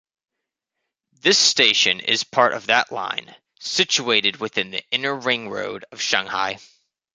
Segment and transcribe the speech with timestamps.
[1.13, 6.57] This station is part of that line, situated within the inner ring-road of Shanghai.